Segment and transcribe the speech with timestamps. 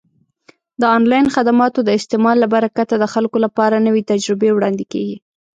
[0.81, 5.17] د آنلاین خدماتو د استعمال له برکته د خلکو لپاره نوې تجربې وړاندې کیږي.